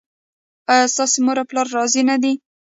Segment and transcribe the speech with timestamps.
[0.71, 2.33] ایا ستاسو مور او پلار راضي نه دي؟